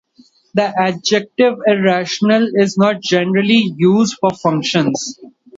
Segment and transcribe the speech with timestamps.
[0.55, 5.19] The adjective "irrational" is not generally used for functions.